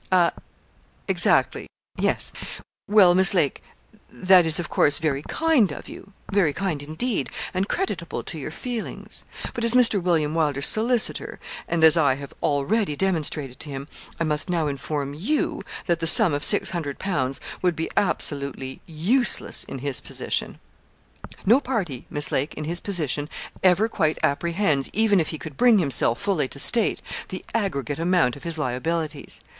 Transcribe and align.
'A 0.11 0.31
exactly 1.07 1.67
yes 1.95 2.33
well, 2.87 3.13
Miss 3.13 3.35
Lake, 3.35 3.61
that 4.09 4.47
is, 4.47 4.59
of 4.59 4.67
course, 4.67 4.97
very 4.97 5.21
kind 5.21 5.71
of 5.71 5.87
you 5.87 6.11
very 6.33 6.53
kind, 6.53 6.81
indeed, 6.81 7.29
and 7.53 7.69
creditable 7.69 8.23
to 8.23 8.39
your 8.39 8.49
feelings; 8.49 9.25
but, 9.53 9.63
as 9.63 9.75
Mr. 9.75 10.01
William 10.01 10.33
Wylder's 10.33 10.65
solicitor, 10.65 11.39
and 11.67 11.83
as 11.83 11.97
I 11.97 12.15
have 12.15 12.33
already 12.41 12.95
demonstrated 12.95 13.59
to 13.59 13.69
him, 13.69 13.87
I 14.19 14.23
must 14.23 14.49
now 14.49 14.65
inform 14.65 15.13
you, 15.13 15.61
that 15.85 15.99
the 15.99 16.07
sum 16.07 16.33
of 16.33 16.43
six 16.43 16.71
hundred 16.71 16.97
pounds 16.97 17.39
would 17.61 17.75
be 17.75 17.87
absolutely 17.95 18.81
useless 18.87 19.65
in 19.65 19.77
his 19.85 20.01
position. 20.01 20.57
No 21.45 21.59
party, 21.59 22.07
Miss 22.09 22.31
Lake, 22.31 22.55
in 22.55 22.63
his 22.63 22.79
position, 22.79 23.29
ever 23.61 23.87
quite 23.87 24.17
apprehends, 24.23 24.89
even 24.93 25.19
if 25.19 25.27
he 25.29 25.37
could 25.37 25.57
bring 25.57 25.77
himself 25.77 26.19
fully 26.19 26.47
to 26.47 26.57
state, 26.57 27.03
the 27.29 27.45
aggregate 27.53 27.99
amount 27.99 28.35
of 28.35 28.41
his 28.41 28.57
liabilities. 28.57 29.39